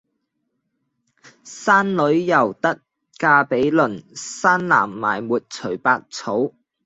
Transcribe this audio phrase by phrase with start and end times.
[1.43, 2.79] 生女猶得
[3.19, 6.53] 嫁比鄰，生男埋沒隨百草！